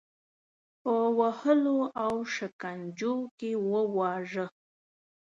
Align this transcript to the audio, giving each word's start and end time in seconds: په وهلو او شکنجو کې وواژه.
په 0.81 0.93
وهلو 1.17 1.77
او 2.03 2.13
شکنجو 2.35 3.15
کې 3.37 3.51
وواژه. 3.71 4.45